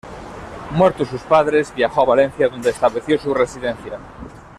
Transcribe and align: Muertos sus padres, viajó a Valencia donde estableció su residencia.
Muertos 0.71 1.09
sus 1.09 1.21
padres, 1.21 1.71
viajó 1.75 2.01
a 2.01 2.05
Valencia 2.05 2.49
donde 2.49 2.71
estableció 2.71 3.19
su 3.19 3.35
residencia. 3.35 3.99